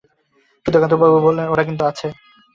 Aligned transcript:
সুধাকান্তবাবু 0.65 1.17
বললেন, 1.25 1.47
ওরা 1.47 1.63
কিন্তু 1.67 1.83
আছে। 1.85 2.07